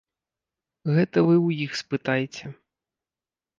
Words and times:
Гэта 0.95 1.17
вы 1.27 1.35
ў 1.35 1.67
іх 1.67 1.71
спытайце. 1.83 2.45